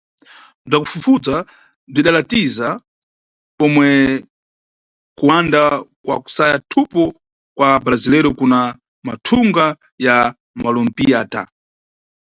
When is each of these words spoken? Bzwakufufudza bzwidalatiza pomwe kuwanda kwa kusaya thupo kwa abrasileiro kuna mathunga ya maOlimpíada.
Bzwakufufudza 0.67 1.35
bzwidalatiza 1.91 2.67
pomwe 3.59 3.87
kuwanda 5.17 5.61
kwa 6.03 6.17
kusaya 6.23 6.57
thupo 6.71 7.03
kwa 7.55 7.67
abrasileiro 7.77 8.29
kuna 8.39 8.59
mathunga 9.07 9.65
ya 10.05 10.15
maOlimpíada. 10.61 11.41